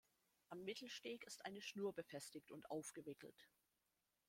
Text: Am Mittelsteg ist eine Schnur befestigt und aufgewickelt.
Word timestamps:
Am 0.49 0.63
Mittelsteg 0.63 1.23
ist 1.25 1.45
eine 1.45 1.61
Schnur 1.61 1.93
befestigt 1.93 2.51
und 2.51 2.71
aufgewickelt. 2.71 3.47